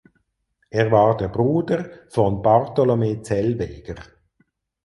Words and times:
Er 0.71 0.89
war 0.91 1.15
der 1.15 1.27
Bruder 1.27 1.87
von 2.09 2.41
Bartholome 2.41 3.21
Zellweger. 3.21 4.01